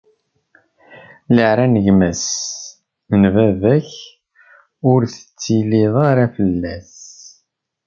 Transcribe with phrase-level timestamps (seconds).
[1.35, 2.25] Leɛra n gma-s
[3.21, 3.91] n baba-k,
[4.91, 6.93] ur teṭṭilliḍ ara fell-as.